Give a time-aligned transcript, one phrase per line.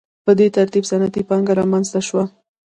[0.25, 2.23] په دې ترتیب صنعتي پانګه رامنځته شوه.